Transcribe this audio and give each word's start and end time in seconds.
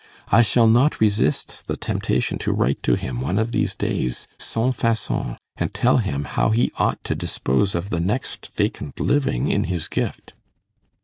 I 0.29 0.41
shall 0.41 0.65
not 0.65 0.99
resist 0.99 1.67
the 1.67 1.77
temptation 1.77 2.39
to 2.39 2.51
write 2.51 2.81
to 2.81 2.95
him 2.95 3.21
one 3.21 3.37
of 3.37 3.51
these 3.51 3.75
days 3.75 4.27
sans 4.39 4.75
façon, 4.75 5.37
and 5.57 5.71
tell 5.75 5.97
him 5.97 6.23
how 6.23 6.49
he 6.49 6.71
ought 6.79 7.03
to 7.03 7.13
dispose 7.13 7.75
of 7.75 7.91
the 7.91 7.99
next 7.99 8.47
vacant 8.55 8.99
living 8.99 9.47
in 9.49 9.65
his 9.65 9.87
gift. 9.87 10.33